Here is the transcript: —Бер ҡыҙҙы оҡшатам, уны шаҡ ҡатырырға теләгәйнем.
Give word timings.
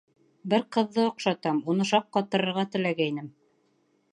—Бер 0.53 0.63
ҡыҙҙы 0.77 1.03
оҡшатам, 1.09 1.59
уны 1.73 1.87
шаҡ 1.91 2.07
ҡатырырға 2.17 2.65
теләгәйнем. 2.77 3.29